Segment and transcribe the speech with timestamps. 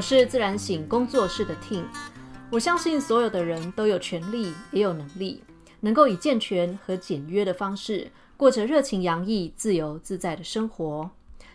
[0.00, 1.84] 我是自然醒工作室的 Ting，
[2.50, 5.44] 我相信所有的人都有权利，也有能力，
[5.80, 11.10] 能够以健全和简约的方式，过着热情洋溢、自由自在的生活。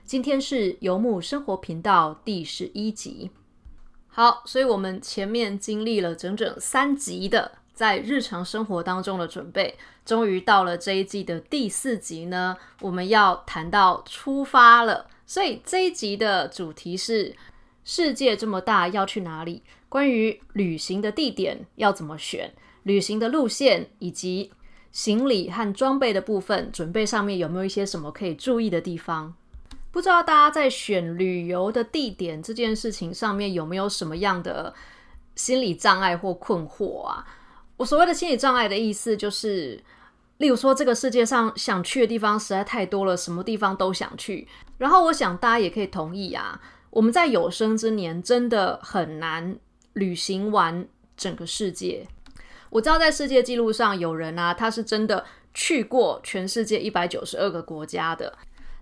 [0.05, 3.31] 今天是游牧生活频道第十一集。
[4.05, 15.07] 好，所以我们前面经历了整整三集的在日常生活当中的准备，终于到了这一季的第四集呢，我们要谈到出发了。
[15.25, 17.35] 所以这一集的主题是。
[17.85, 19.61] 世界这么大，要去哪里？
[19.87, 22.51] 关于旅行的地点要怎么选？
[22.81, 24.51] 旅行的路线以及
[24.91, 29.35] 行李和装备的部分，准备上面有没有一些什么可以注意的地方？
[29.91, 34.73] 不知道大家在选旅游的地点这件事情上面有没有什么样的
[35.35, 37.25] 心理障碍或困惑啊？
[37.77, 39.83] 我所谓的心理障碍的意思就是，
[40.37, 44.47] 例如说这个世界上想去的地方实在太多了，什么地方都想去。
[44.79, 46.59] 然后我想大家也可以同意啊。
[46.95, 49.57] 我们在有生之年真的很难
[49.93, 52.07] 旅行完整个世界。
[52.69, 58.33] 我知道在世界纪录上有人啊，他是真的去过全世界一百九十二个国家的。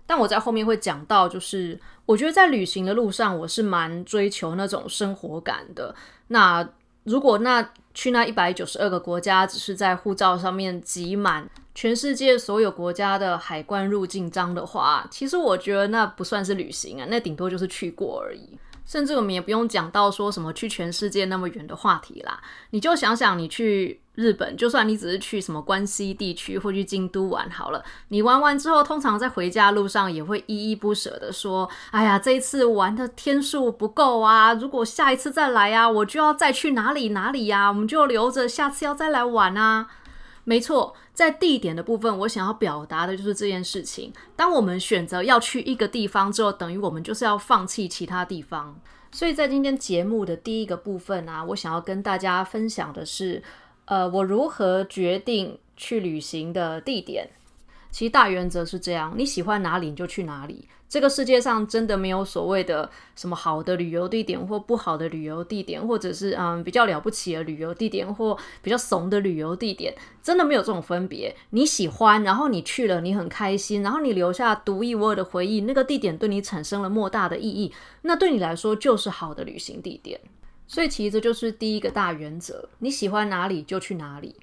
[0.06, 1.76] 但我在后面会讲到，就是
[2.06, 5.92] 我觉得在旅行的路上，我是蛮追求那种生活感的。
[6.28, 6.68] 那
[7.02, 11.48] 如果那去那一百九十二个国家，只是在护照上面挤满。
[11.74, 18.58] 全世界所有国家的海关入境章的话，其实我觉得那不算是旅行啊，那顶多就是去过而已。
[18.84, 22.40] 甚至我们也不用讲到说什么去全世界那么远的话题啦。
[22.70, 39.88] 你就想想，你去日本，就算你只是去什么关西地区或去京都玩好了，你玩完之后，通常在回家路上也会依依不舍的说：“哎呀，这一次玩的天数不够啊，如果下一次再来啊，我就要再去哪里哪里呀，我们就留着下次要再来玩啊。”
[40.46, 44.12] 没错，在地点的部分，我想要表达的就是这件事情。
[44.34, 48.78] 当我们选择要去一个地方之后，等于我们就是要放弃其他地方。
[49.12, 53.40] 所以在今天节目的第一个部分啊，我想要跟大家分享的是，
[53.84, 57.30] 呃，我如何决定去旅行的地点。
[57.92, 60.68] 其实大原则是这样：你喜欢哪里你就去哪里。
[60.94, 71.34] 这个世界上真的没有所谓的什么好的旅游地点或不好的旅游地点，或者是嗯比较了不起的旅游地点或比较怂的旅游地点，真的没有这种分别。
[71.50, 77.72] 你喜欢，然后你去了，你很开心，然后你留下独一无二的回忆，那个地点对你产生了莫大的意义，
[78.02, 80.20] 那对你来说就是好的旅行地点。
[80.68, 84.36] 所以其实就是第一个大原则：你喜欢哪里就去哪里。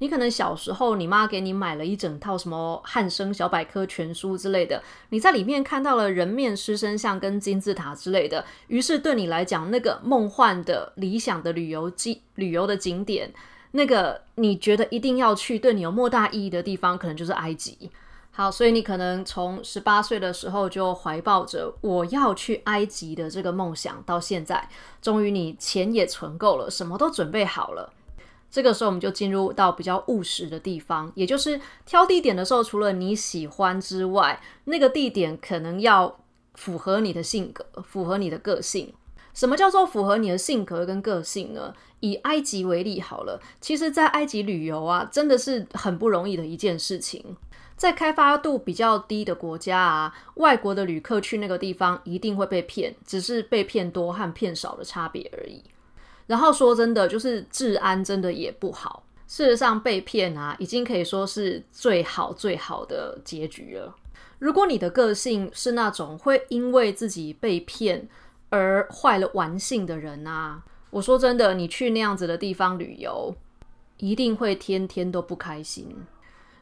[0.00, 13.32] 你可能小时候，你妈给你买了一整套什么汉生小百科全书之类的，你在里面看到了人面狮身像跟金字塔之类的，于是对你来讲，那个梦幻的理想的旅游景旅游的景点，
[13.72, 17.90] 那个你觉得一定要去，对你有莫大意义的地方，可能就是埃及。
[18.30, 24.68] 好，所以你可能从十八岁的时候就怀抱着我要去埃及的这个梦想，到现在，
[25.02, 27.92] 终于你钱也存够了，什么都准备好了。
[28.50, 36.20] 这个时候，我们就进入到比较务实的地方，也就是挑地点的时候，除了你喜欢之外，那个地点可能要
[36.54, 38.94] 符合你的性格，符合你的个性。
[39.34, 41.72] 什么叫做符合你的性格跟个性呢？
[42.00, 47.36] 以埃及为例好了，其实，在埃及旅游啊，真的是很不容易的一件事情。
[47.76, 55.62] 在开发度比较低的国家啊，外国的旅客去那个地方一定会被骗，只是被骗多和骗少的差别而已。
[56.28, 59.02] 然后说真的，就是治安真的也不好。
[59.26, 63.92] 事实上，被骗啊，已经可以说是最好最好的结局了。
[64.38, 68.08] 如果你的个性是那种会因为自己被骗
[68.50, 73.34] 而坏了玩性的人啊，我说真的，你去那样子的地方旅游，
[73.96, 75.88] 一定会天天都不开心。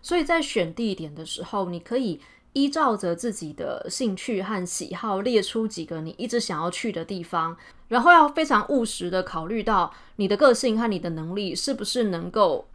[0.00, 2.18] 所以在选地点的时候，你可以。
[2.56, 7.54] 依照着自己的兴趣和喜好列出几个你一直想要去的地方，
[7.88, 12.66] 然后要非常务实的考虑到你的个性和你的能力是不是能够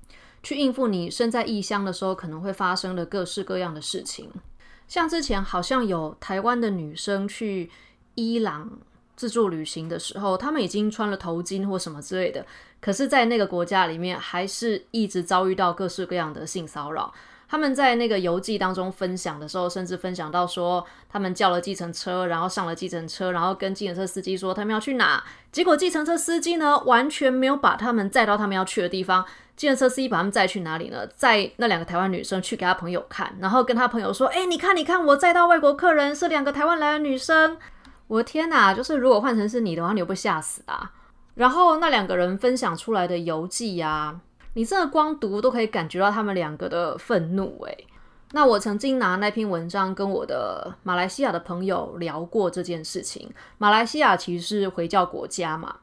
[0.43, 4.29] 去应付你身在异乡的时候可能会发生的各式各样的事情。
[4.87, 7.71] 像之前好像有台湾的女生去
[8.13, 8.69] 伊朗
[9.15, 12.45] 自助旅行的时候，她们已经穿了头巾或什么之类的，
[12.79, 17.11] 可是，在那个国家里面还是一直遭遇到各式各样的性骚扰。
[17.51, 25.21] 他们在那个游记当中分享的时候，甚至分享到说，他们叫了计程车，然后上了计程车，然后跟计程车司机说他们要去哪，
[25.51, 29.25] 结果计程车司机呢完全没有把他们载到他们要去的地方。
[29.57, 31.05] 计程车司机把他们载去哪里呢？
[31.07, 37.57] 载那两个台湾女生去给他朋友看，然后跟他朋友说：“哎，你看，你看，我载到外国客人是两个台湾来的女生。”
[38.07, 38.73] 我的天哪！
[38.73, 40.91] 就是如果换成是你的话，你会不会吓死啊？
[41.35, 44.21] 然后那两个人分享出来的游记呀。
[44.53, 47.87] 你真的光读都可以感觉到他们两个的愤怒，诶，
[48.33, 53.29] 那我曾经拿那篇文章跟我的马来西亚的朋友聊过这件事情。
[53.57, 55.77] 马来西亚其实是回教国家嘛，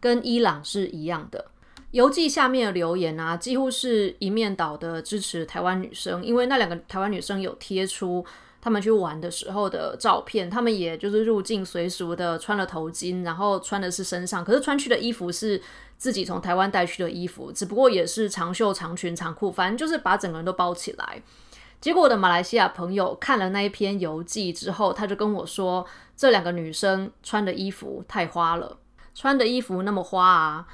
[0.00, 1.46] 跟伊朗是一样的。
[1.90, 8.24] 游记下面的留言啊，几乎是一面倒的支持台湾女生，因为那两个台湾女生有贴出
[8.60, 15.60] 他们去玩的时候的照片，他们也就是入境随俗的穿了头巾，然后穿的是身上，可是穿去的衣服是
[16.04, 21.22] 自己从台湾带去的衣服，只不过也是长袖长裙长裤，反正就是把整个人都包起来。
[21.80, 28.76] 结果我的马来西亚朋友看了那一篇游记之后，他就跟我说，这两个女生穿的衣服太花了，
[29.14, 30.66] 穿的衣服那么花啊，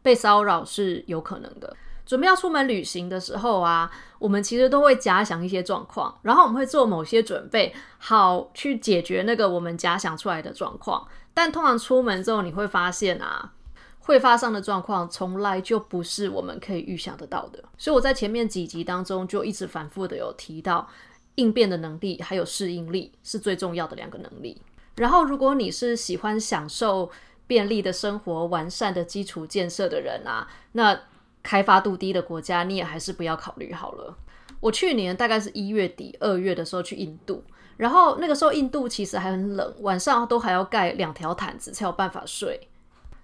[0.00, 1.76] 被骚扰是有可能的。
[2.06, 11.06] 准备要出门旅行的时候啊，我们其实都会假想一些状况，然后我们会做某些准备，好去解决那个我们假想出来的状况。
[11.34, 13.52] 但通常出门之后，你会发现啊。
[14.00, 20.88] 会发生的状况从来就不是我们可以预想得到的，所以我在前面几集当中就一直反复的有提到，
[21.36, 24.60] 应变的能力还有适应力是最重要的两个能力。
[24.96, 27.10] 然后，如果你是喜欢享受
[27.46, 30.98] 便利的生活、完善的基础建设的人啊，那
[31.42, 34.16] 开发度低的国家你也还是不要考虑好了。
[34.60, 37.42] 我去年大概是一月底、二月的时候去印度，
[37.76, 42.68] 然后那个时候印度其实还很冷，晚上都还要盖两条毯子才有办法睡。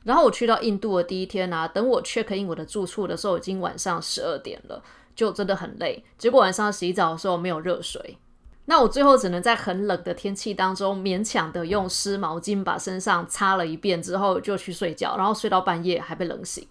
[0.06, 4.81] 然后我去到印度的第一天啊，等我 check in 我的住处的时候，已经晚上十二点了，
[5.17, 6.05] 就真的很累。
[6.17, 8.17] 结果晚上洗澡的时候没有热水，
[8.67, 16.64] 那我最后只能在很冷的天气当中，勉强的用湿毛巾把身上擦了一遍之后就去睡觉，然后睡到半夜还被冷醒。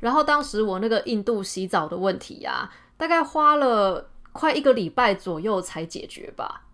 [0.00, 6.66] 然后当时我那个印度洗澡的问题呀，大概花了快一个礼拜左右才解决吧。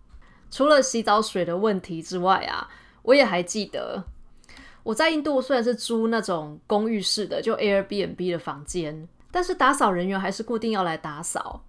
[0.49, 2.67] 除了洗澡水的问题之外啊，
[3.03, 4.03] 我也还记得。
[4.83, 11.63] 我在印度虽然是租那种公寓式的，就 Airbnb 的房间，但是打扫人员还是固定要来打扫。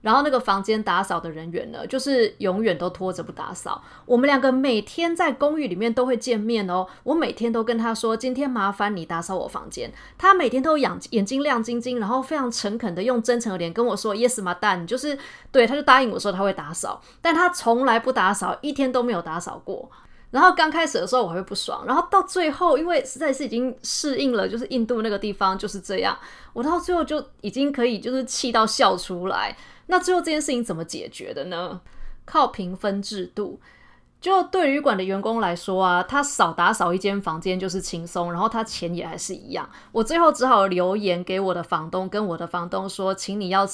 [0.00, 3.80] 然后那个房间打扫的人员呢，就是永远都拖着不打扫。
[4.04, 15.16] 我们两个每天在公寓里面都会见面哦，我每天都跟他说：“今天麻烦你打扫我房间。”他每天都眼眼睛亮晶晶，然后非常诚恳的用真诚的脸跟我说：“Yes, my dad。”就是
[15.52, 19.88] 对，他就答应我说他会打扫，但他从来不打扫，一天都没有打扫过。
[20.32, 26.18] 然后刚开始的时候我会不爽，然后到最后，因为实在是已经适应了，就是印度那个地方就是这样，
[26.54, 29.56] 我到最后就已经可以就是气到笑出来。
[29.86, 31.80] 那最后这件事情怎么解决的呢？
[32.24, 33.60] 靠评分制度。
[34.22, 39.68] 就对旅馆的员工来说啊，他少打扫一间房间就是轻松，然后他钱也还是一样。
[39.90, 43.66] 我最后只好留言给我的房东，跟我的房东说，请你要。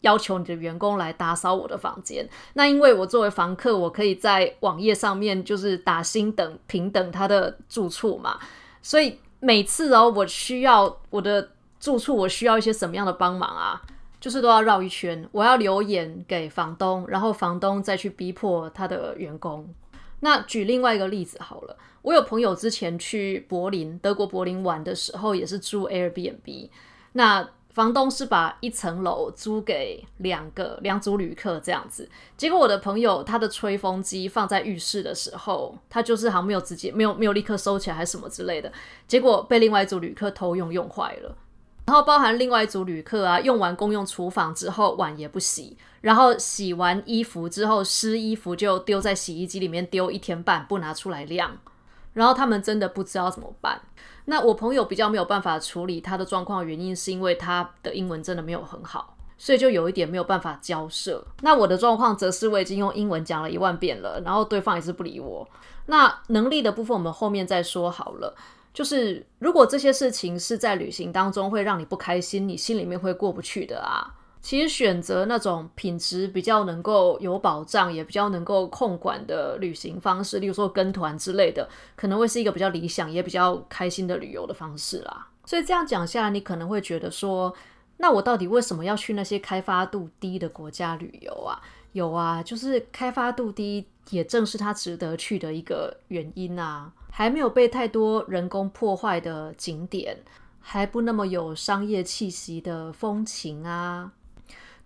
[0.00, 2.28] 要求你的员工来打扫我的房间。
[2.54, 8.38] 那因为我作为房客，我可以在网页上面就是打星等平等他的住处嘛。
[8.80, 11.50] 所以每次哦，我需要我的
[11.80, 13.82] 住处，我需要一些什么样的帮忙啊？
[14.20, 19.72] 就是都要绕一圈，我要留言给房东，然后房东再去逼迫他的员工。
[20.20, 26.68] 那举另外一个例子好了，我有朋友之前去柏林，德国柏林玩的时候，也是住 Airbnb。
[27.12, 27.48] 那
[27.78, 38.72] 房东是把一层楼租给两个两组旅客这样子，结果我的朋友他的吹风机放在浴室的时候，他就是好像没有直接没有没有立刻收起来还是什么之类的，
[39.06, 41.36] 结果被另外一组旅客偷用用坏了。
[41.86, 51.56] 然后包含另外一组旅客啊，用完公用厨房之后碗也不洗，然后洗完衣服之后湿衣服就丢在洗衣机里面丢一天半不拿出来晾，
[52.18, 53.80] 然后他们真的不知道怎么办。
[54.24, 61.24] 那我朋友比较没有办法处理他的状况，原因是因为他的英文真的没有很好，所以就有一点没有办法交涉。
[61.42, 65.48] 那我的状况则是我已经用英文讲了一万遍了，然后对方也是不理我。
[65.86, 68.34] 那能力的部分我们后面再说好了。
[68.74, 74.17] 就是如果这些事情是在旅行当中会让你不开心，你心里面会过不去的啊。
[74.40, 85.28] 其实选择那种品质比较能够有保障，也比较能够控管的旅行方式，例如说跟团之类的，可能会是一个比较理想也比较开心的旅游的方式啦。
[85.44, 87.52] 所以这样讲下来，你可能会觉得说，
[87.96, 91.60] 那我到底为什么要去那些开发度低的国家旅游啊？
[91.92, 96.92] 有啊，就是开发度低，也正是它值得去的一个原因啊。
[97.10, 100.16] 还没有被太多人工破坏的景点，
[100.60, 104.12] 还不那么有商业气息的风情啊。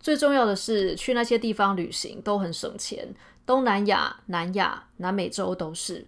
[0.02, 3.14] 最重要的是，去那些地方旅行都很省钱，
[3.46, 6.04] 东南亚、南亚、南美洲都是。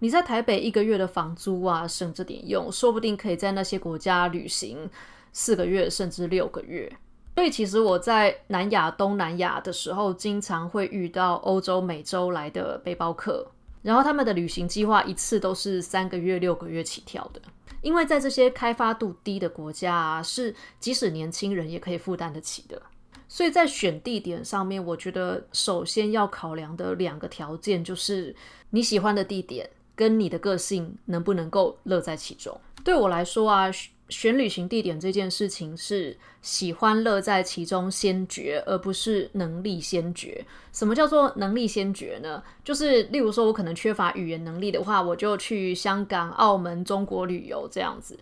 [0.00, 4.90] 你在台北一个月的房租啊，省着点用，说不定可以在那些国家旅行
[5.32, 6.92] 四个月甚至六个月。
[7.36, 13.46] 所以，其实我在南亚、东南亚的时候，经常会遇到欧洲、美洲来的背包客，
[13.82, 17.40] 然后他们的旅行计划一次都是三个月、六个月起跳的。
[17.82, 22.82] 因为在这些开发度低的国家啊，是即使年轻人也可以负担得起的。
[23.28, 28.34] 所以在选地点上面，我觉得首先要考量的两个条件就是
[28.70, 32.58] 你喜欢的地点跟你的个性能不能够乐在其中。
[32.82, 33.70] 对我来说啊。
[34.10, 40.42] 选旅行地点这件事情是喜欢乐在其中先决，而不是能力先决。
[40.72, 42.42] 什么叫做能力先决呢？
[42.64, 48.18] 就是例如说，我可能缺乏语言能力的话，我就去香港、澳门、中国旅游这样子。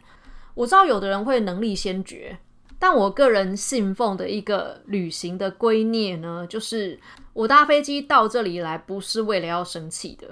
[0.55, 2.37] 我知道有的人会能力先决，
[2.79, 7.01] 但我个人信奉的一个旅行的圭臬呢，就是
[7.33, 10.29] 我搭飞机到这里来不是为了要生气的。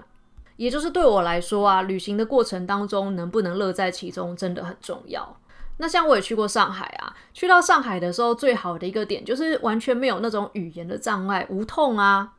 [0.56, 5.36] 也就是对我来说啊，旅行的过程当中能不能乐在其中真的很重要。
[5.78, 12.34] 那像我也去过上海啊，去到上海的时候，最好的一个点就是完全没有那种语言的障碍，无痛啊。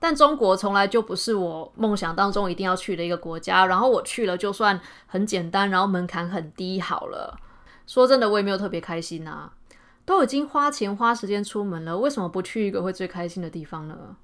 [0.00, 3.66] 但中国从来就不是我梦想当中一定要去的一个国家。
[3.66, 7.38] 然后我去了，就算很简单，然后门槛很低，好了。
[7.92, 9.52] 说真的，我也没有特别开心啊。
[10.06, 14.16] 都已经花钱花时间出门了，为什么不去一个会最开心的地方呢？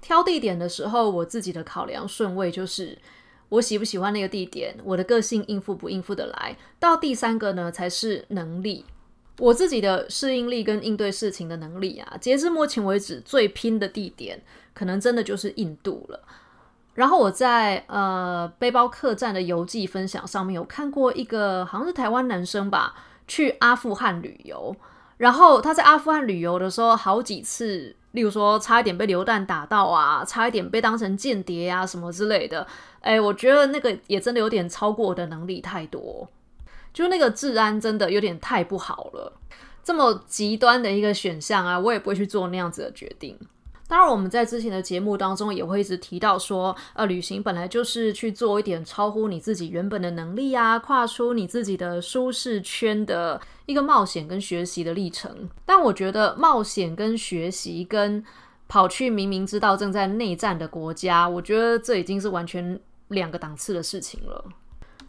[0.00, 2.96] 挑地点的时候，我自己的考量顺位就是。
[3.48, 4.76] 我喜不喜欢那个地点？
[4.84, 6.56] 我的个性应付不应付得来？
[6.78, 8.84] 到第三个呢，才是能力。
[9.38, 14.42] 我自己的适应力跟应对事情的能力啊，截至目前为止最拼的地点，
[14.72, 16.20] 可能真的就是印度了。
[16.94, 22.94] 然后我在呃背包客栈的游记分享上面有看过一个，好像是台湾男生吧，
[23.26, 24.74] 去阿富汗旅游。
[25.18, 32.66] 然后他在阿富汗旅游的时候，好几次，例如说差一点被榴弹打到啊，差一点被当成间谍啊什么之类的。
[33.00, 36.28] 哎，我觉得那个也真的有点超过我的能力太多，
[36.92, 39.32] 就那个治安真的有点太不好了。
[39.82, 43.38] 这么极端的一个选项啊，我也不会去做那样子的决定。
[43.88, 55.48] 当然，我们在之前的节目当中也会一直提到说，呃，旅行本来就是去做一点超乎你自己原本的能力啊，跨出你自己的舒适圈的一个冒险跟学习的历程。
[55.64, 58.24] 但我觉得冒险跟学习跟
[58.68, 62.78] 跑去明明知道正在内战的国家，我觉得这已经是完全。
[63.10, 64.44] 两个档次的事情了，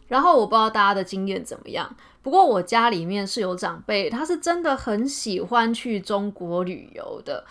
[0.07, 1.96] 然后我不知道大家的经验怎么样。
[2.22, 7.43] 不过我家里面是有长辈，他是真的很喜欢去中国旅游的。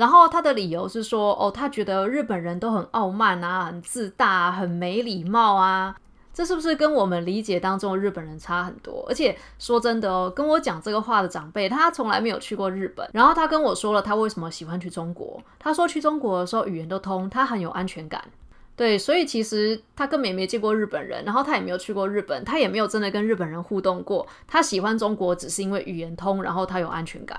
[0.00, 5.94] 然后他的理由是说，哦，他觉得日本人都很傲慢啊，很自大，很没礼貌啊。
[6.32, 9.04] 这是不是跟我们理解当中的日本人差很多？
[9.06, 13.06] 而且说真的哦，跟我讲这个话的长辈，他从来没有去过日本。
[13.12, 15.38] 然后他跟我说了他为什么喜欢去中国。
[15.58, 18.24] 他说去中国的时候语言都通，他很有安全感。
[18.74, 24.26] 对，所以其实他根本也没见过日本人，然后他也没有去过日本，他也没有真的跟日本人互动过。
[24.46, 27.38] 他喜欢中国只是因为语言通，然后他有安全感。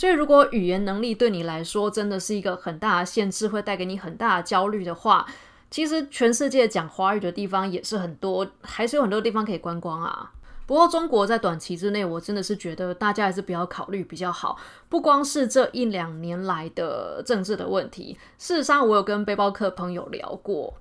[0.00, 5.26] 所以如果语言能力对你来说真的是一个很大的限制，会带给你很大的焦虑的话，
[5.70, 10.32] 其实全世界讲华语的地方也是很多，还是有很多地方可以观光啊。
[10.64, 14.56] 不过，中国在短期之内，我真的是觉得大家还是不要考虑比较好。
[14.88, 20.72] 不光是这一两年来的政治的问题，事实上，我有跟背包客朋友聊过，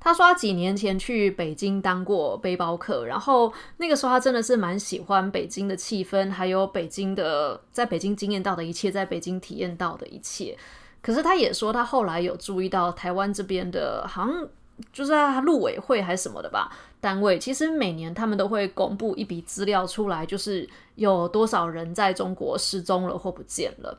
[0.00, 10.56] 他说他几年前去北京当过背包客，然后那个时候他真的是蛮喜欢北京的气氛，还有北京的在北京经验到的一切，在北京体验到的一切。
[11.00, 14.48] 可是他也说，他后来有注意到台湾这边的，好像
[14.92, 15.12] 就是
[15.42, 16.70] 陆委会还是什么的吧。
[17.00, 23.98] 单位其实每年他们都会公布一笔资料出来，就是有多少人在中国失踪了或不见了。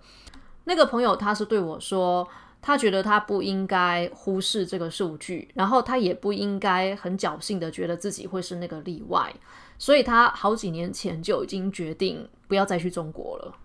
[0.66, 2.28] 那个朋友他是对我说，
[2.62, 9.34] 他觉得他不应该忽视这个数据，然后他也不应该很侥幸的觉得自己会是那个例外，
[9.78, 13.56] 所以他好几年前就已经决定不要再去中国了。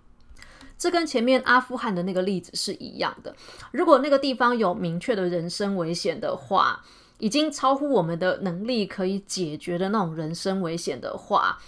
[0.77, 3.35] 这跟前面阿富汗的那个例子是一样的。
[3.73, 6.85] 如果那个地方有明确的人身危险的话，
[7.19, 11.59] 已经超乎我们的能力可以解决的那种人身危险的话，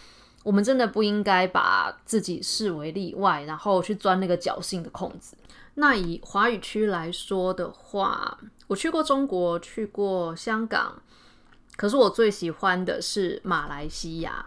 [0.43, 5.37] 我们真的不应该把自己视为例外，然后去钻那个侥幸的空子。
[5.79, 11.03] 那以华语区来说的话，我去过中国，去过香港，
[11.77, 14.47] 可是我最喜欢的是马来西亚。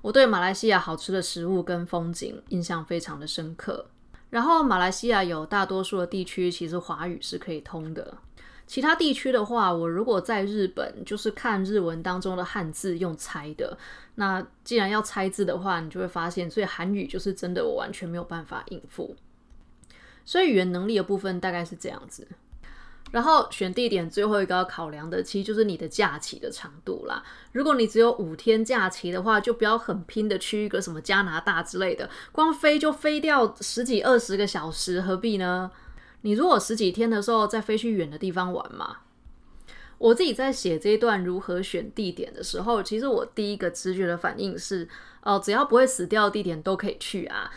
[0.00, 3.84] 我对马来西亚好吃的食物跟风景印象非常的深刻。
[4.30, 8.16] 然后马来西亚有大多数的地区其实华语是可以通的。
[8.64, 13.76] 其他地区的话，我如果在日本，就是看日文当中的汉字用猜的。
[14.14, 19.16] 那既然要猜字的话，你就会发现，所以韩语就是真的我完全没有办法应付。
[20.24, 22.26] 所以语言能力的部分大概是这样子。
[23.12, 27.20] 然后选地点最后一个要考量的，其实就是你的假期的长度啦。
[27.50, 35.72] 如果你只有五天假期的话，就不要很拼的去一个什么加拿大之类的，光飞就飞掉十几二十个小时，何必呢？
[36.20, 38.98] 你如果十几天的时候再飞去远的地方玩嘛？
[39.98, 44.88] 我自己在写这一段如何选地点的时候，其实我第一个直觉的反应是，
[45.22, 47.50] 哦，只要不会死掉的地点都可以去啊。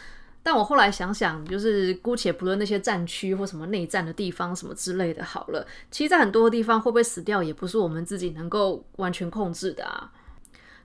[0.45, 10.12] 但我后来想想，就是姑且不论那些战区或什么内战的地方什么之类的，好了，其实，在很多地方会不会死掉，也不是我们自己能够完全控制的啊。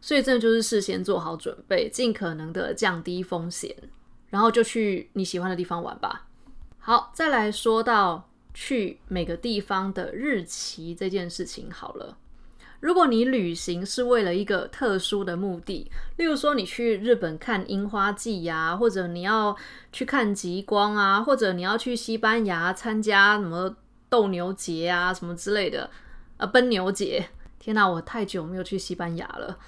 [0.00, 3.74] 所以，真的就是事先做好准备，尽可能的降低风险，
[4.30, 6.28] 然后就去你喜欢的地方玩吧。
[6.78, 12.16] 好，再来说到去每个地方的日期这件事情，好了。
[12.80, 19.56] 如果你旅行是为了一个特殊的目的，例如说你去日本看樱花季呀，或者你要
[19.92, 23.76] 去看极光啊，或者你要去西班牙参加什么
[24.08, 25.90] 斗牛节啊什么之类的，
[26.37, 27.28] 呃，奔牛节。
[27.58, 29.58] 天哪，我太久没有去西班牙了。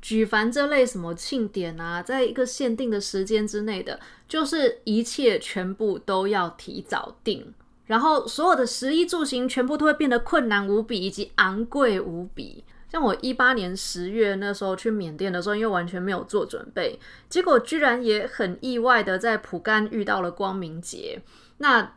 [0.00, 7.54] 举凡这类什么庆典啊，在一个限定的时间之内的，就是一切全部都要提早定。
[7.92, 12.64] 然后所有的食衣住行全部都会变得困难无比，以及昂贵无比。
[12.90, 21.20] 像我一八年十月那时候去缅甸的时候，因为完全没有做准备，结果居然也很意外的在蒲甘遇到了光明节。
[21.58, 21.92] 那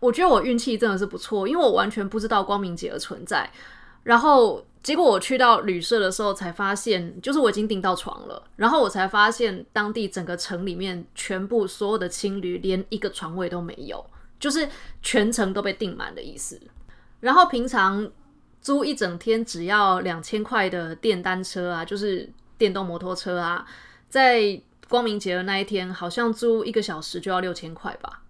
[0.00, 3.48] 我觉得我运气真的是不错，因为我完全不知道光明节的存在。
[4.02, 8.42] 然后结果我去到旅社的时候才发现，就是我已经订到床了。
[8.56, 14.04] 然后我才发现，当地整个城里面全部所有的青旅连一个床位都没有。
[14.38, 14.68] 就是
[15.02, 16.60] 全程都被订满的意思，
[17.20, 18.10] 然后平常
[18.60, 23.66] 租一整天只要两千块的电单车啊，就是电动摩托车啊，
[24.08, 28.22] 在光明节的那一天，好像租一个小时就要六千块吧。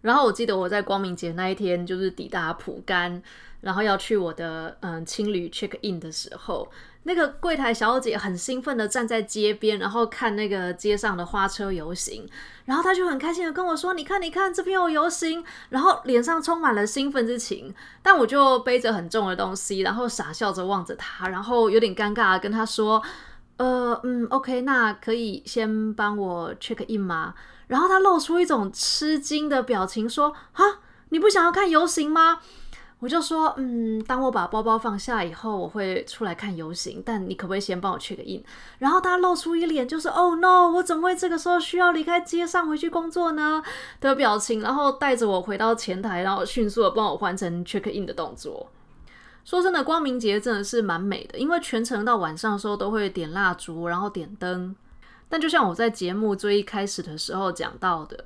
[0.00, 3.22] 然后我记得我在光明节那一天，就是抵达蒲甘，
[3.60, 6.70] 然后要去我的嗯青旅 check in 的时候。
[7.04, 12.28] 那个柜台小姐很兴奋的站在街边，然后看那个街上的花车游行，
[12.66, 17.74] 然后她就很开心的跟我说：“你看，你看，这边有游行。”然后脸上充满了兴奋之情。
[18.02, 23.02] 但我就背着很重的东西，然后傻笑着望着她，然后有点尴尬的跟她说
[23.56, 27.34] ：“呃，嗯，OK，那可以先帮我 check in 吗？”
[27.68, 30.62] 然后她露出一种吃惊的表情，说：“啊，
[31.08, 32.40] 你不想要看游行吗？”
[33.00, 37.00] 我就说，嗯，当我把包包放下以后，我会出来看游行。
[37.06, 38.42] 但你可不可以先帮我 check in？
[38.78, 43.62] 然后他露出一脸就是 “Oh no，我怎么会这个时候需要离开街上回去工作呢？”
[44.00, 48.68] 的表情，然后带着我回到前台，然后迅速的帮我换成 check in 的动作。
[49.44, 54.74] 说真的，光明节真的是蛮美的，因为全程到晚上的时候都会点蜡烛，然后点灯。
[55.28, 58.24] 但就像我在节目最一开始的时候讲到的。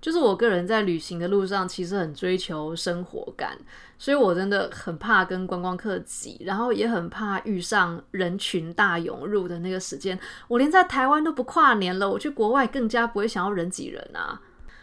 [0.00, 3.58] 就是我个人在旅行的路上，其实很追求生活感，
[3.98, 10.18] 所以我真的很怕跟观光客挤，然后也很怕遇上人群大涌入的那个时间。
[10.48, 14.40] 我连在台湾都不跨年了，我去国外更加不会想要人挤人啊！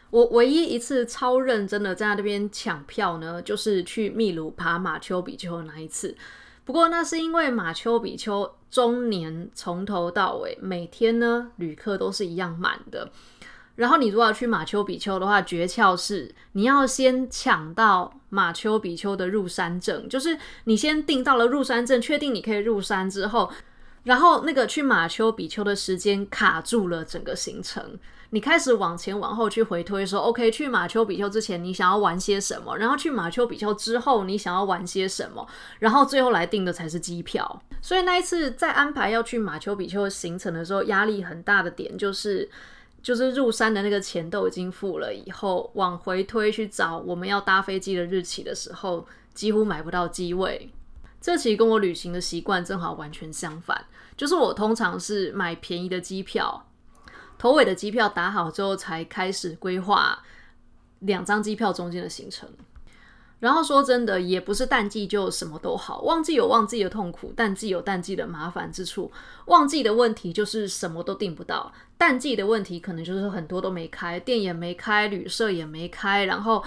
[0.09, 6.15] 我唯一一次超认真的在那边抢票呢，就是去秘鲁爬马丘比丘的那一次。
[6.63, 13.09] 不过那是因为马丘比丘中年从头到尾每天呢旅客都是一样满的。
[13.77, 23.51] 然后你如果要去马丘比丘的话，诀窍是你要先抢到马丘比丘的入山证，就是你先订到了入山证，确定你可以入山之后，
[24.03, 27.99] 然后那个去马丘比丘的时间卡住了整个行程，
[28.31, 37.61] 你开始往前往后去回推说，OK，去马丘比丘之前你想要玩些什么，然后去马丘比丘之后你想要玩些什么，然后最后来订的才是机票。
[37.79, 42.49] 所以那一次在安排要去马丘比丘的行程的时候，压力很大的点就是。
[43.01, 50.69] 就是入山的那个钱都已经付了，以后往回推去找我们要搭飞机的日期的时候，几乎买不到机位。
[51.19, 56.65] 这其实跟我旅行的习惯正好完全相反，就是我通常是买便宜的机票，
[57.37, 60.23] 头尾的机票打好之后，才开始规划
[60.99, 62.49] 两张机票中间的行程。
[63.39, 69.11] 然后说真的，也不是淡季就什么都好，旺季有旺季的痛苦，淡季有淡季的麻烦之处。
[69.45, 76.63] 旺季的问题就是什么都订不到，淡季的问题可能就是很多都没开，店也没开，旅社也没开，然后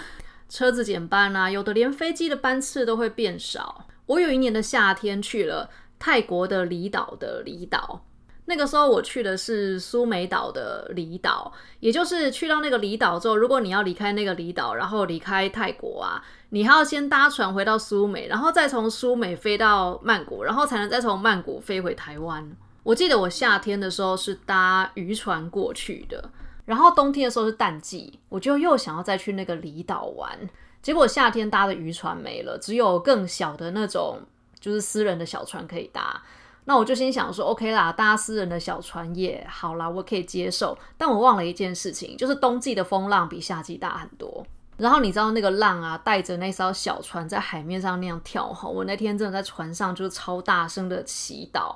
[0.49, 3.87] 车子减班啊，有的连飞机的班次都会变少。
[4.07, 8.05] 我有一年的夏天去了泰国的离岛的离岛。
[8.51, 22.51] 那个时候我去的是苏梅岛的离岛，也就是去到那个离岛之后，如果你要离开那个离岛，然后离开泰国啊，你还要先搭船回到苏梅，然后再从苏梅飞到曼谷，然后才能再从曼谷飞回台湾。
[22.83, 26.29] 我记得我夏天的时候是搭渔船过去的，
[26.65, 30.37] 然后冬天的时候是淡季，我就又想要再去那个离岛玩，
[30.83, 34.19] 结果夏天搭的渔船没了，只有更小的那种，
[34.59, 36.21] 就是私人的小船可以搭。
[36.65, 40.77] 那我就心想说，OK 啦，搭私人的小船也好啦，我可以接受。
[40.97, 44.47] 但我忘了一件事情，就是冬季的风浪比夏季大很多。
[44.77, 51.75] 然后你知道那个浪啊，带着那艘小船在海面上那样跳哈，我那天真的在船上就是超大声的祈祷，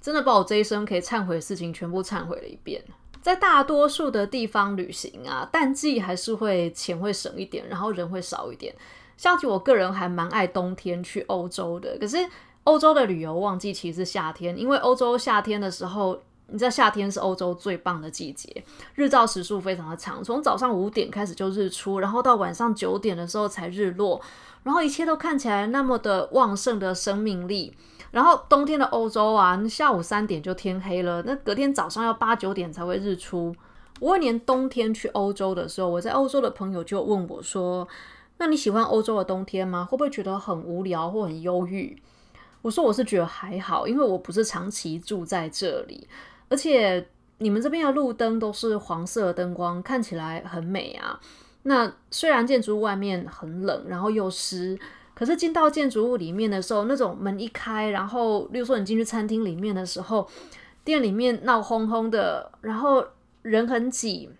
[0.00, 2.82] 真的把我这一生可以忏悔的事情全部忏悔了一遍。
[3.22, 8.74] 在大多数的地方旅行啊，淡季还是会钱会省一点，然后人会少一点。
[9.16, 12.18] 像我个人还蛮爱冬天去欧洲的，可是
[12.64, 24.20] 欧洲的旅游旺季其实是夏天，因为欧洲夏天的时候，你知道夏天是欧洲最棒的季节，日照时数非常的长，从早上五点开始就日出，然后到晚上九点的时候才日落，
[24.62, 27.74] 然后一切都看起来那么的旺盛的生命力。
[28.10, 33.54] 然后冬天的欧洲啊，下午三点就天黑了，那隔天早上要八九点才会日出。
[34.00, 37.86] 我一年冬天去欧洲的时候，我在欧洲的朋友就问我说
[38.38, 39.84] ：“那你喜欢欧洲的冬天吗？
[39.84, 42.00] 会不会觉得很无聊或很忧郁？”
[42.64, 46.08] 我说：“我是觉得还好，因为我不是长期住在这里，
[46.48, 51.20] 而且你们这边的路灯都是黄色灯光，看起来很美啊。
[51.64, 54.78] 那虽然建筑物外面很冷，然后又湿。”
[55.12, 60.26] 可是进到建筑物里面的时候，那种门一开，然后，例如说你进去餐厅里面的时候，
[60.82, 63.06] 店里面闹哄哄的，然后
[63.42, 64.30] 人很挤，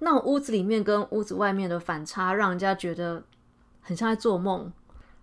[0.00, 3.22] 那种屋子里面跟屋子外面的反差，让人家觉得
[3.80, 4.70] 很像在做梦。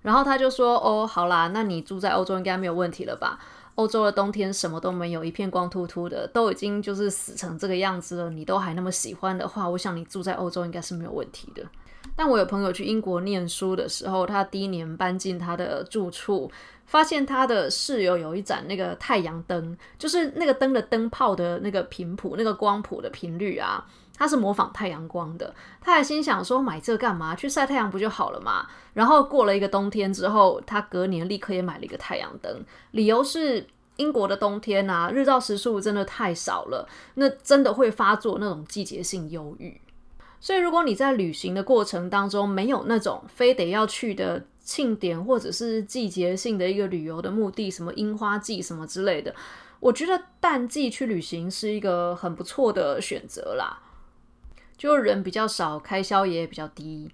[0.08, 3.38] 然后他就说：“哦，好啦，那你住在欧洲应该没有问题了吧？
[3.76, 11.62] 欧洲的冬天什么都没有，一片光秃秃的，都已经就是死成这个样子了，你都还那么喜欢的话，我想你住在欧洲应该是没有问题的。”
[12.15, 16.50] 但我有朋友去英国念书的时候，他第一年搬进他的住处，
[16.86, 23.86] 发现他的室友有一盏那个太阳灯，就是那个灯的灯泡的那个频谱、那个光谱的频率啊，
[24.17, 25.53] 他是模仿太阳光的。
[25.80, 27.36] 他还心想说：“买这干嘛？
[27.36, 39.80] 去晒太阳不就好了嘛？”然后过了一个冬天之后，他隔年立刻也买了一个太阳灯，理由是英国的冬天啊，日照时数真的太少了，那真的会发作那种季节性忧郁。
[40.39, 49.34] 所以，如果你在旅行的过程当中没有那种非得要去的庆典或者是季节性的一个旅游的目的，什么樱花季什么之类的，
[49.80, 53.80] 我觉得淡季去旅行是一个很不错的选择啦。
[54.77, 57.11] 就人比较少，开销也比较低。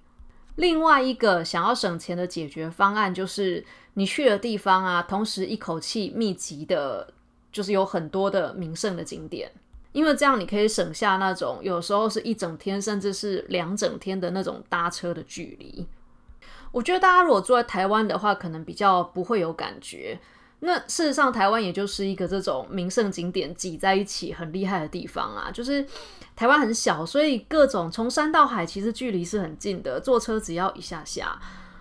[0.55, 7.11] 另外一个想要省钱的解决方案，就是你去的地方啊，同时一口气密集的，
[7.51, 9.51] 就是有很多的名胜的景点。
[9.93, 15.87] 因为这样你可以省下那种有时候是一整天甚至是两整天的那种搭车的距离。
[16.71, 20.19] 我觉得大家如果住在台湾的话，可能比较不会有感觉。
[20.65, 25.51] 那事实上，台湾也就是一个这种名胜景点挤在一起很厉害的地方啊。
[25.51, 25.85] 就是
[26.35, 31.37] 台湾很小，所以各种从山到海其实距离是很近的，坐车只要一下下。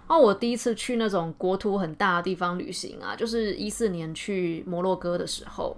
[0.08, 5.76] 然后我第一次去那种国土很大的地方旅行啊，就是一四年去摩洛哥的时候。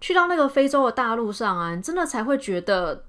[0.00, 3.04] 去到那个非洲的大陆上啊，真的才会觉得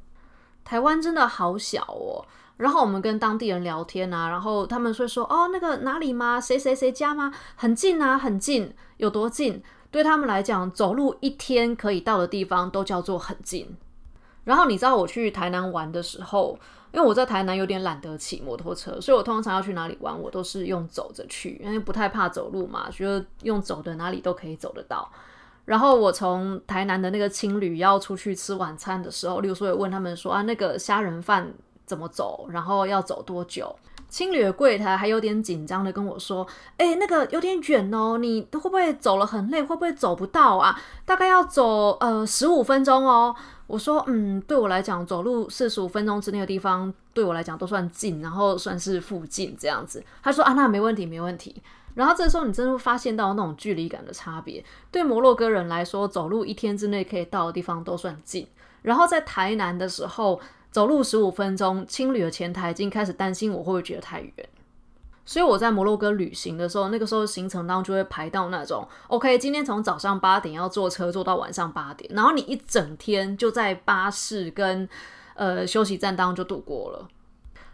[0.63, 2.25] 台湾真的好小哦。
[2.57, 6.39] 然后我们跟当地人聊天啊，然后他们会说：“哦，那个哪里吗？
[6.39, 7.33] 谁谁谁家吗？
[7.55, 9.63] 很近啊，很近，有多近？
[9.89, 13.75] 对他们来讲，走路一天可以到的地方都叫做很近。”
[14.45, 16.59] 然后你知道我去台南玩的时候，
[16.91, 25.11] 因为我在台南有点懒得骑摩托车，所以我通常要去哪里玩，我都是用走着去，因为不太怕走路嘛，觉得用走的哪里都可以走得到。
[25.71, 31.49] 然后我从台南的那个青旅要出去吃晚餐的时候，六叔也问他们说啊，那个虾仁饭
[31.85, 32.45] 怎么走？
[32.51, 33.73] 然后要走多久？
[34.09, 39.63] 青旅的柜台还有点紧张的跟我说，哎，那个有点远哦，你会不会走了很累？
[39.63, 40.77] 会不会走不到啊？
[41.05, 43.33] 大概要走呃十五分钟哦。
[43.67, 50.03] 我说，嗯，对我来讲，走路四十五分钟之内的地方对我来讲都算近，然后算是附近这样子。
[50.21, 51.63] 他说啊，那没问题，没问题。
[51.95, 54.63] 然后这时候你真的会发现到那种距离感的差别。
[54.91, 58.47] 对摩洛哥人来说，走路一天之内可以到的地方都算近。
[58.81, 60.39] 然后在台南的时候，
[60.71, 64.33] 走路十五分钟，青旅的前台已经开始担心我会不会觉得太远。
[65.23, 74.89] 所以我在摩洛哥旅行的时候，那个时候行程当中就会排到那种，OK，今天从早上八点要坐车坐到晚上八点，然后你一整天就在巴士跟
[75.35, 77.07] 呃休息站当中就度过了。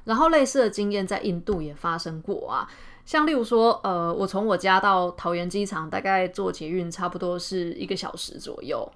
[0.04, 2.68] 然后类似的经验在印度也发生过啊。
[3.08, 8.92] 像例如说，呃，我从我家到桃园机场大概坐捷运差不多是一个小时左右，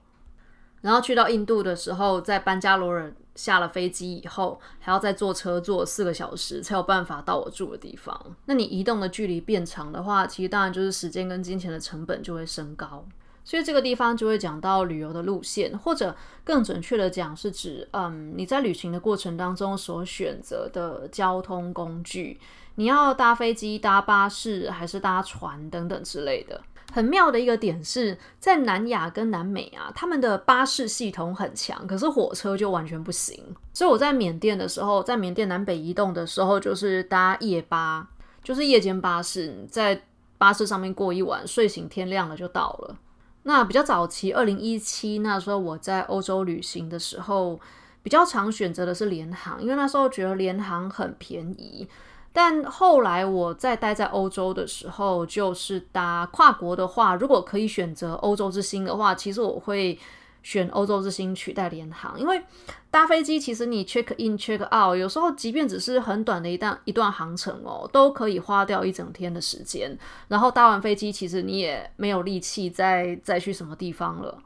[0.81, 8.35] 然后去到印度的时候，在班加罗尔下了飞机以后，还要再坐车坐四个小时才有办法到我住的地方。
[8.47, 13.05] 那你移动的距离变长的话，其实当然就是时间跟金钱的成本就会升高。
[13.45, 22.37] 所以这个地方就会讲到旅游的路线，或者更准确的讲是指，嗯，你在旅行的过程当中所选择的交通工具。
[22.75, 26.61] 你要搭飞机、搭巴士还是搭船等等之类的。
[26.93, 33.41] 很妙的一个点是在南亚跟南美啊，他们的巴士系统很强，可是火车就完全不行。
[33.71, 38.05] 所以我在缅甸的时候，在缅甸南北移动的时候，就是搭夜巴，
[38.43, 40.03] 就是夜间巴士，在
[40.37, 42.97] 巴士上面过一晚，睡醒天亮了就到了。
[43.43, 47.57] 那比较早期，二零一七那时候我在欧洲旅行的时候，
[48.03, 51.87] 比较常选择的是联航，因为那时候觉得联航很便宜。
[52.33, 59.99] 但后来我在待在欧洲的时候，就是搭跨国的话，如果可以选择欧洲之星的话，其实我会
[60.41, 62.41] 选欧洲之星取代联航，因为
[62.89, 69.95] 搭飞机其实你 check in check out，有时候即便只是很短的一段一段航程哦，都可以花掉一整天的时间。
[70.29, 74.41] 然后搭完飞机，其实你也没有力气再再去什么地方了。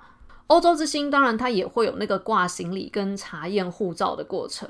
[0.47, 4.67] 欧洲之星当然它也会有那个挂行李跟查验护照的过程。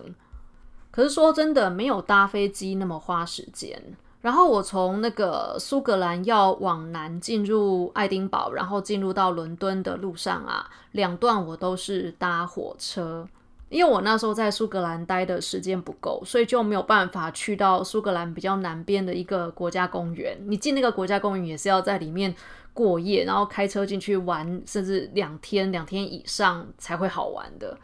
[0.96, 3.78] 可是说真的，没有搭飞机那么花时间。
[4.22, 13.28] 然后我从那个苏格兰要往南进入爱丁堡，然后进入到伦敦的路上啊，两段我都是搭火车。
[13.68, 20.38] 因为我那时候在苏格兰待的时间不够，所以就没有办法去到苏格兰比较南边的一个国家公园。
[20.48, 22.34] 你进那个国家公园也是要在里面
[22.74, 27.78] 过夜，然后开车进去玩，甚至两天两天以上才会好玩的。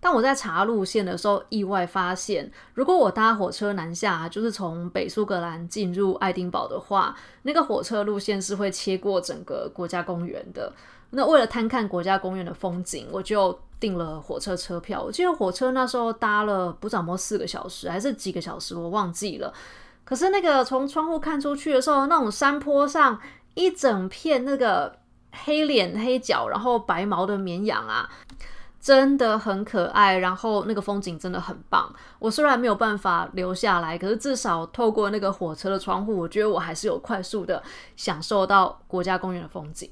[0.00, 10.72] 但我在查路线的时候，意外发现，如果我搭火车南下，就是从北苏格兰进入爱丁堡的话，那个火车路线是会切过整个国家公园的。
[11.10, 15.02] 那为了探看国家公园的风景，我就订了火车车票。
[15.02, 19.52] 我记得火车那时候搭了不知道么四个小时还是几个小时，我忘记了。
[20.04, 23.20] 可是那个从窗户看出去的时候，那种山坡上
[23.54, 24.96] 一整片那个
[25.32, 28.08] 黑脸黑脚，然后白毛的绵羊啊。
[28.80, 31.94] 真的很可爱，然后那个风景真的很棒。
[32.18, 37.62] 我虽然没有办法留下来，可是至少透过那个火车的窗户，我觉得我还是有快速的
[37.96, 39.90] 享受到国家公园的风景。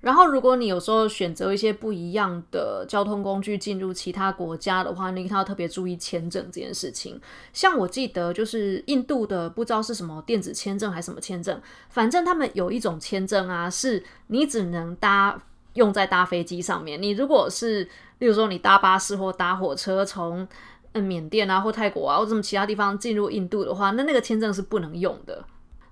[0.00, 7.20] 然后，如果你有时候选择一些不一样的交通工具进入其他国家的话，你一定要特别注意签证这件事情。
[7.52, 15.42] 像我记得就是印度的，不知道是什么电子签证还是什么签证，反正他们有一种签证啊，是你只能搭
[15.76, 17.00] 用在搭飞机上面。
[17.00, 17.84] 你如果是
[18.18, 20.46] 例如说，你搭巴士或搭火车从
[20.92, 25.44] 嗯缅甸啊或泰国啊或什么其他地方进入印度的话，那那个签证是不能用的。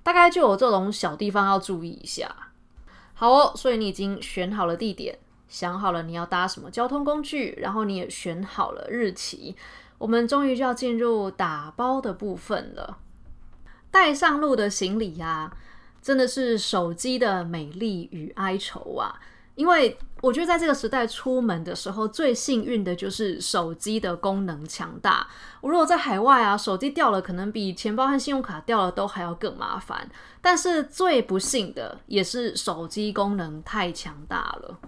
[0.03, 2.35] 大概就有这种小地方要注意一下。
[3.14, 5.18] 好哦，所以你已经选好了地点，
[5.49, 9.55] 想好了你要搭什么交通工具，然后你也选好了日期，
[9.99, 12.99] 我们终于就要进入打包的部分了。
[13.90, 15.57] 带上路的行李呀，
[16.03, 19.20] 真的是手机的美丽与哀愁啊。
[19.55, 25.27] 因为我觉得在这个时代出门的时候，最幸运的就是手机的功能强大。
[25.61, 30.11] 我如果在海外啊，手机掉了，可能比钱包和信用卡掉了都还要更麻烦。
[30.40, 34.79] 但是最不幸的也是手机功能太强大了。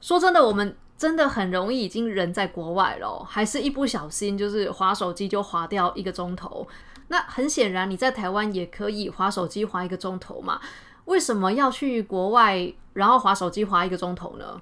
[0.00, 6.68] 说真的，我们真的很容易已经人在国外了，还是一不小心就是划手机就划掉一个钟头。
[7.08, 10.60] 那很显然，你在台湾也可以划手机划一个钟头嘛。
[11.06, 14.60] 为什么要去国外，然后划手机划一个钟头呢？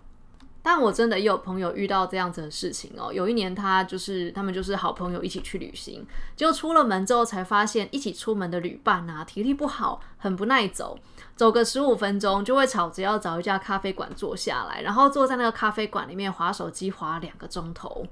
[0.63, 3.11] 但我真的也有朋友遇到这样子的事情哦。
[3.11, 10.99] 有一年，他就是他们就是好朋友一起去旅行，结果出了门之后才发现，一起出门的旅伴啊，体力不好，很不耐走，
[11.35, 18.07] 走个十五分钟就会吵着要找一家咖啡馆坐下来，然后坐在那个咖啡馆里面划手机划两个钟头。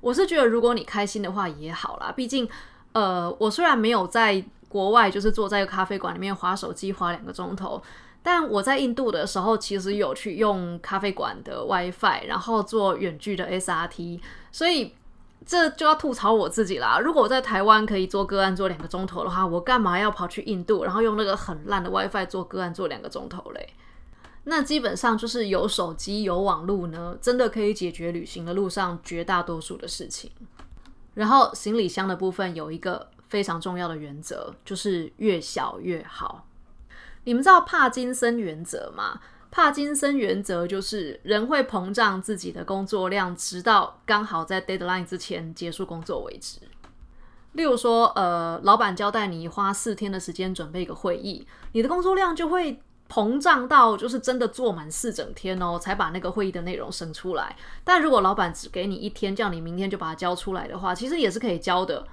[0.00, 2.48] 我是觉得，如果你开心的话也好啦，毕竟，
[2.92, 4.44] 呃，我虽然没有在。
[4.68, 7.82] 国外就是坐在咖啡馆里面划手机划两个钟头，
[8.22, 14.20] 但我在印度的时候其实有去用咖啡馆的 WiFi，然后做远距的 SRT，
[14.52, 14.94] 所以
[15.46, 16.98] 这就要吐槽我自己啦。
[16.98, 23.70] 如果我在台湾可以做个案做两个钟头的话，我干嘛要跑去印度，然后用那个很烂的 WiFi 做个案做两个钟头嘞？
[24.44, 30.30] 那基本上就是有手机有网络呢，真的可以解决旅行的路上绝大多数的事情。
[31.14, 33.08] 然后行李箱的部分有一个。
[33.28, 36.46] 非常重要的原则就是越小越好。
[37.24, 39.20] 你们知道帕金森原则吗？
[39.50, 46.60] 帕金森原则就是人会膨胀自己的工作量，直到刚好在 deadline 之前结束工作为止。
[47.52, 57.56] 例如说，呃，老板交代你花四天的时间准备一个会议，你的工作量就会膨胀到就是真的做满四整天哦，才把那个会议的内容生出来。
[57.82, 62.06] 但如果老板只给你一天，叫你明天就把它交出来的话，其实也是可以交的。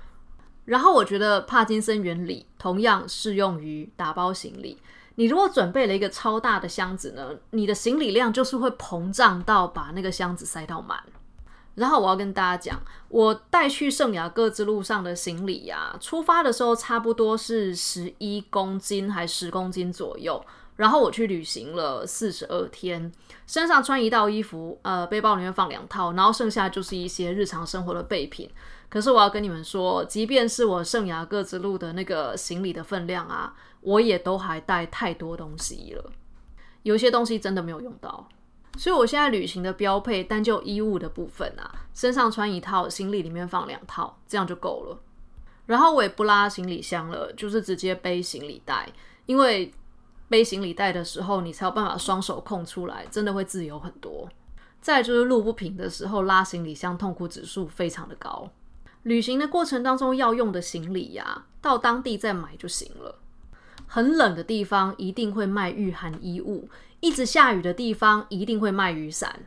[0.65, 4.77] 然后我觉得帕金森原理同样适用于打包行李。
[5.15, 10.99] 你如果准备了一个超大的箱子呢，你的行李量就是会膨胀到把那个箱子塞到满。
[11.75, 20.43] 然后我要跟大家讲，我带去圣雅各之路上的行李呀，出发的时候差不多是十一公斤还十公斤左右。
[20.77, 23.09] 然后我去旅行了四十二天，
[23.47, 28.49] 身上穿一套衣服，呃，背包里面放两套，然后剩下就是一些日常生活的备品。
[28.89, 36.11] 可是我要跟你们说，即便是我圣雅各之路的那个行李的分量啊，我也都还带太多东西了。
[36.83, 38.29] 有些东西真的没有用到。
[38.77, 44.99] 所以我现在旅行的标配，单就衣物的部分啊，身上穿一套，行李里面放两套，这样就够了。
[45.65, 48.91] 然后我也不拉行李箱了，就是直接背行李袋，
[49.25, 49.73] 因为
[50.27, 54.29] 背行李袋的时候，你才有办法双手空出来，真的会自由很多。
[54.81, 58.47] 再就是路不平的时候，拉行李箱痛苦指数非常的高。
[59.05, 63.19] 旅行的过程当中要用的行李呀，到当地再买就行了。
[63.85, 66.67] 很冷的地方一定会卖御寒衣物。
[67.01, 69.41] 一直下雨的地方一定会卖雨伞，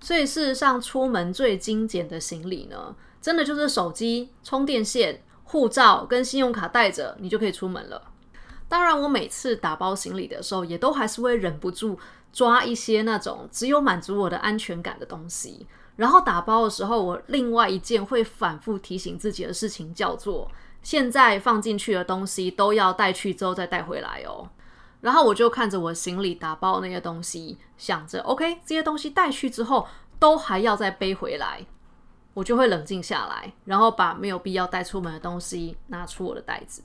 [0.00, 8.02] 所以事实上出门最精简的行李呢，真的就是手机、充电线、护照跟信用卡带着，你就可以出门了。
[8.68, 11.98] 当然，我每次打包行李的时候，也都还是会忍不住
[12.34, 15.66] 抓一些那种只有满足我的安全感的东西。
[16.00, 20.50] 然后打包的时候，我另外一件会反复提醒自己的事情叫做：
[20.82, 24.48] 现在放进去的东西都要带去之后再带回来哦。
[25.02, 29.86] 然后我就看着我行李打包那些东西，想着 OK，这些东西带去之后
[30.18, 31.66] 都还要再背回来，
[32.32, 36.82] 我就会冷静下来，然后把没有必要带出门的东西拿出我的袋子。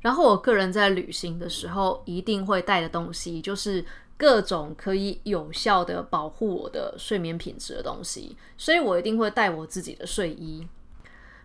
[0.00, 3.84] 然后我个人在旅行的时候一定会带的东西，就是
[4.16, 10.66] 各种可以有效的保护我的睡眠品质的东西，所以我一定会带我自己的睡衣，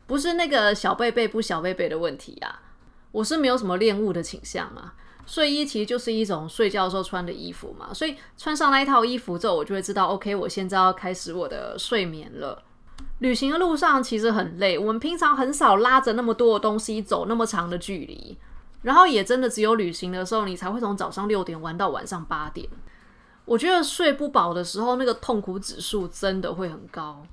[0.06, 2.62] 不是那个小贝贝不小贝贝的问题啊，
[3.12, 4.96] 我是没有什么恋物的倾向啊。
[5.26, 12.62] 睡衣其实就是一种睡觉时候穿的衣服嘛，所以穿上那一套衣服之后，我就会知道，OK，我现在要开始我的睡眠了。
[13.24, 18.38] 旅行的路上其实很累，我们平常很少拉着那么多的东西走那么长的距离，
[18.82, 22.68] 然后也真的只有旅行的时候，你才会从早上六点玩到晚上八点。
[23.46, 27.26] 我觉得睡不饱的时候，那个痛苦指数真的会很高。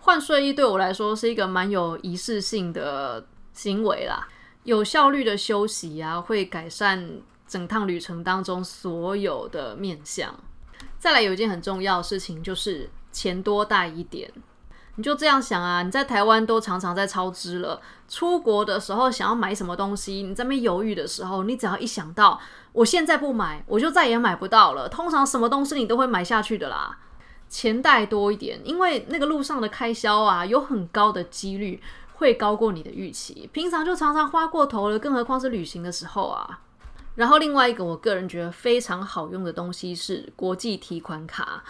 [0.00, 4.28] 换睡衣对我来说是一个蛮有仪式性的行为啦，
[4.64, 7.20] 有效率的休息啊，会改善。
[7.46, 10.38] 整趟旅程当中所有的面相，
[10.98, 14.30] 再来有一件很重要的事情，就是钱多带一点。
[14.98, 22.40] 你就这样想啊，你在台湾都常常在超支了，出国的时候想要买什么东西，你在那犹豫的时候，你只要一想到
[22.72, 24.88] 我现在不买，我就再也买不到了。
[24.88, 26.98] 通常什么东西你都会买下去的啦。
[27.48, 31.80] 钱带多一点，因为那个路上的开销啊，有很高的几率
[32.14, 33.48] 会高过你的预期。
[33.52, 36.58] 平常就常常花过头了，更何况是旅行的时候啊。
[37.14, 41.62] 然后另外一个我个人觉得非常好用的东西是国际提款卡。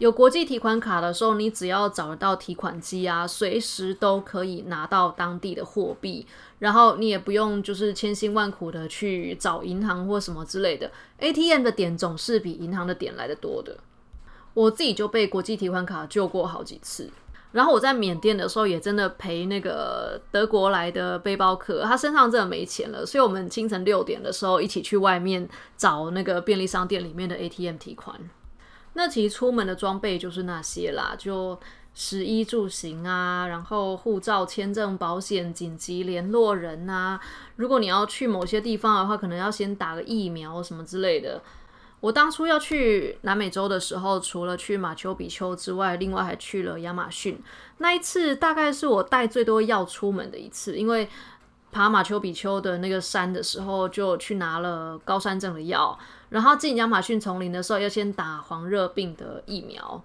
[0.00, 6.26] 有国际提款卡的时候，你只要找得到提款机啊，随时都可以拿到当地的货币。
[6.58, 13.76] 然后你也不用就是千辛万苦的去找银行或什么之类的，ATM 的点总是比银行的点来的多的。
[14.54, 17.10] 我自己就被国际提款卡救过好几次。
[17.52, 28.18] 然后我在缅甸的时候也真的陪那个德国来的背包客，他身上真的没钱了，所以我们清晨六点的时候一起去外面找那个便利商店里面的 ATM 提款。
[28.94, 31.58] 那其实出门的装备就是那些啦，就
[31.94, 37.20] 食衣住行啊，然后护照、签证、保险、紧急联络人啊。
[37.56, 41.42] 如果你要去某些地方的话，可能要先打个疫苗什么之类的。
[42.00, 47.38] 我当初要去南美洲的时候，除了去马丘比丘之外，另外还去了亚马逊。
[47.76, 51.06] 那一次大概是我带最多药出门的一次，因为
[51.72, 55.98] 爬马丘比丘的那个山的时候，就去拿了高山症的药。
[56.28, 60.02] 然后进亚马逊丛林的时候，要先打黄热病的疫苗。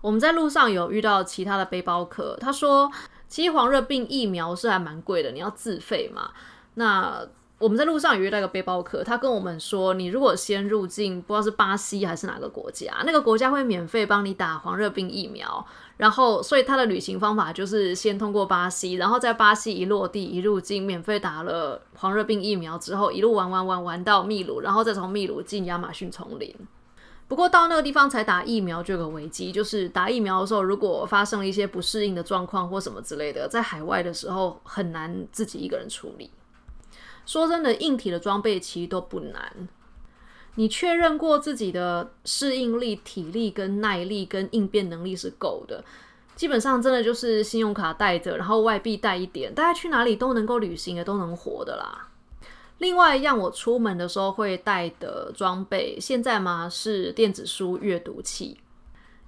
[0.00, 2.90] 我们在路上有遇到其他的背包客，他说，
[3.28, 6.30] 其实黄热病疫苗是还蛮贵的，你要自费嘛。
[6.74, 7.24] 那
[7.62, 15.64] 我们在路上也遇到一个背包客，他跟我们说，你如果先入境，不知道是巴西还是哪个国家，那个国家会免费帮你打黄热病疫苗。
[15.96, 26.52] 然后，所以他的旅行方法就是先通过巴西，然后在巴西一落地一入境，免费打了黄热病疫苗之后，一路玩玩玩玩到秘鲁，然后再从秘鲁进亚马逊丛林。
[27.28, 36.28] 不过到那个地方才打疫苗就有个危机，就是打疫苗的时候，如果发生了一些不适应的状况或什么之类的，在海外的时候很难自己一个人处理。
[37.24, 39.68] 说真的，硬体的装备其实都不难。
[40.56, 45.82] 你确认过自己的适应力、体力跟耐力跟应变能力是够的，
[46.36, 52.08] 基本上真的就是信用卡带着，然后外币带一点，大家去哪里都能够旅行的，都能活的啦。
[52.78, 58.58] 另外让，我出门的时候会带的装备，现在嘛是电子书阅读器。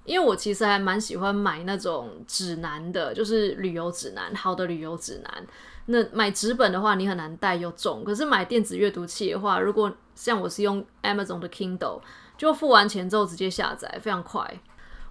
[0.04, 5.46] 因为我其实还蛮喜欢买那种指南的，就是旅游指南，好的旅游指南。
[5.86, 12.00] 那买纸本的话，你很难带又重；可是买电子阅读器的话，如果像我是用 Amazon 的 Kindle，
[12.36, 14.60] 就付完钱之后直接下载，非常快。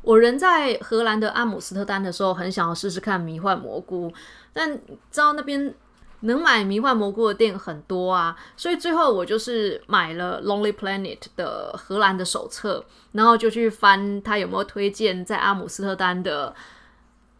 [0.01, 4.11] 我人在荷兰的阿姆斯特丹的时候，很想要试试看迷幻蘑菇，
[4.51, 4.75] 但
[5.11, 5.73] 知道那边
[6.21, 16.53] 能买迷幻蘑菇的店很多啊，所以最后我就是买了 Lonely Planet 的荷兰的手册，然后就去翻他有没有推荐在阿姆斯特丹的，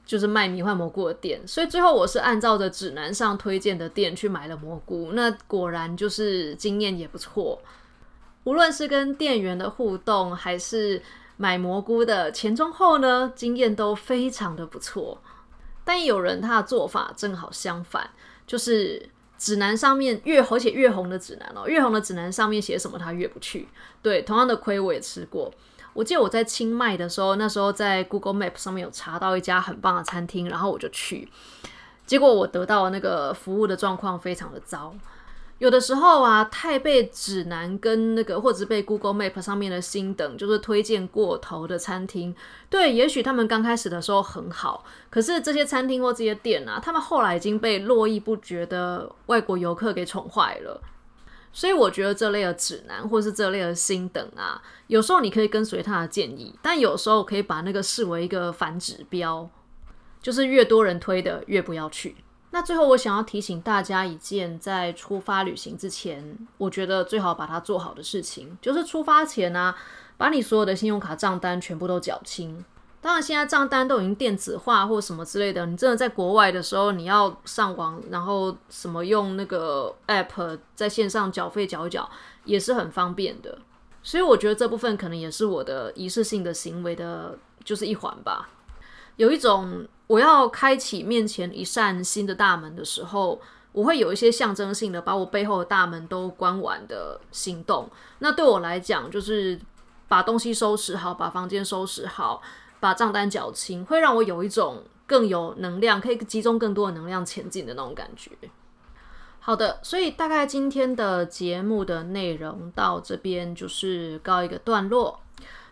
[0.05, 1.41] 就是卖迷幻蘑菇的店。
[1.47, 7.61] 所以最后我是按照着指南上推荐的店去买了蘑菇，那果然就是经验也不错。
[8.43, 11.01] 无论是跟店员的互动，还是
[11.37, 15.21] 买蘑菇的前中后呢，经验都非常的不错。
[15.83, 18.09] 但有人他的做法正好相反。
[18.45, 23.65] 就是指南上面越而且越红的指南哦，越红的指南上面写什么他越不去。
[24.01, 25.49] 对，同样的亏我也吃过。
[25.93, 31.29] 我记得我在清迈的时候，那时候在 Google Map 上面有查到一家很棒的餐厅，然后我就去，
[32.05, 34.93] 结果我得到那个服务的状况非常的糟。
[35.59, 42.35] 有的时候啊，太被指南跟那个，或者是被 Google Map 上面的星等，就是推荐过头的餐厅，
[42.69, 50.81] 对，也许他们刚开始的时候很好，可是这些餐厅或这些店啊，他们后来已经被络绎不绝的外国游客给宠坏了。
[51.53, 59.47] 所以我觉得这类的指南或是这类的心等啊，有时候你可以跟随他的建议，但有时候可以把那个视为一个反指标，
[60.19, 62.17] 就是越多人推的越不要去。
[62.49, 69.73] 那最后，我想要提醒大家一件，在出发旅行之前，我觉得最好把它做好的事情，就是出发前呢，
[70.17, 72.63] 把你所有的信用卡账单全部都缴清。
[73.03, 82.09] 当然，现在账单都已经电子化或什么之类的，你真的在国外的时候，你要上网，然后什么用那个 app 在线上缴费缴缴，
[82.45, 83.59] 也是很方便的。
[84.01, 88.49] 所以我觉得这部分可能也是我的仪式性的行为的，就是一环吧。
[89.17, 89.85] 有一种。
[90.07, 93.39] 我要开启面前一扇新的大门的时候，
[93.71, 97.89] 我会有一些象征性的把我背后的大门都关完的行动。
[98.19, 99.59] 那对我来讲，就是
[100.09, 102.41] 把东西收拾好，把房间收拾好，
[102.83, 108.29] 把账单缴清，会让我有一种更有能量，可以集中更多的能量前进的那种感觉。
[109.39, 115.21] 好的，所以大概今天的节目的内容到这边就是告一个段落。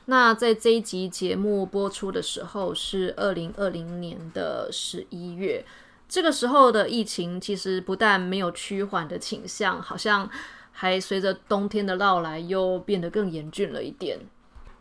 [0.05, 5.65] 那在这一集节目播出的时候是二零二零年的十一月，
[6.07, 10.29] 这个时候的疫情其实不但没有趋缓的倾向，好像
[10.71, 14.17] 还随着冬天的到来又变得更严峻了一点。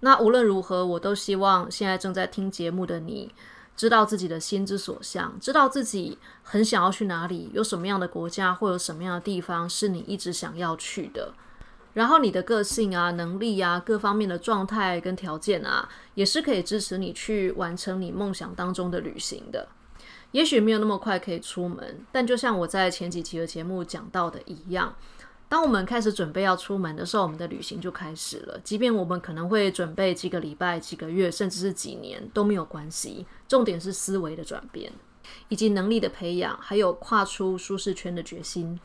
[0.01, 3.33] 那无论如何，我都希望现在正在听节目的你，
[3.77, 11.35] 知道自己的心之所向，知道自己很想要去哪里，有什么样的国家或有什么样的地方是你一直想要去的。
[11.93, 19.69] 然后你的个性啊、能力啊、各方面的状态跟条件啊，也是可以支持你去完成你梦想当中的旅行的。
[20.31, 24.95] 也许没有那么快可以出门，但就像我在前几期的节目讲到的一样，
[25.51, 28.57] 当我们开始准备要出门的时候，我们的旅行就开始了。
[28.63, 33.27] 即便我们可能会准备几个礼拜、几个月，甚至是几年都没有关系。
[33.49, 34.93] 重点是思维的转变，
[35.49, 38.79] 以及能力的培养，还有跨出舒适圈的决心。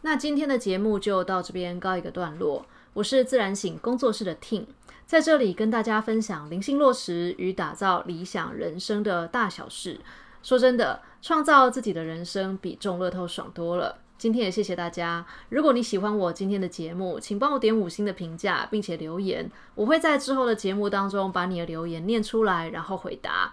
[0.00, 2.64] 那今天的节目就到这边告一个段落。
[2.94, 4.64] 我是自然醒工作室的 Tin，
[5.04, 10.00] 在这里跟大家分享灵性落实与打造理想人生的大小事。
[10.42, 13.98] 说真的，创造自己的人生比中乐透爽多了。
[14.18, 15.26] 今天也谢谢大家。
[15.50, 23.52] 如果你喜欢我今天的节目，请帮我点五星的评价，并且留言，我会在之后的节目当中把你的留言念出来，然后回答。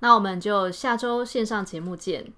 [0.00, 2.32] 那我们就下周线上节目见。